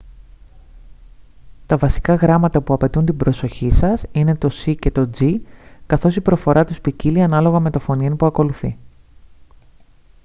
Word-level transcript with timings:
τα 1.65 1.77
βασικά 1.77 2.13
γράμματα 2.13 2.61
που 2.61 2.73
απαιτούν 2.73 3.05
την 3.05 3.17
προσοχή 3.17 3.69
σας 3.69 4.05
είναι 4.11 4.35
το 4.37 4.49
c 4.65 4.75
και 4.79 4.91
το 4.91 5.09
g 5.19 5.35
καθώς 5.87 6.15
η 6.15 6.21
προφορά 6.21 6.63
τους 6.65 6.81
ποικίλλει 6.81 7.21
ανάλογα 7.21 7.59
με 7.59 7.69
το 7.69 7.79
φωνήεν 7.79 8.15
που 8.15 8.25
ακολουθεί 8.25 8.77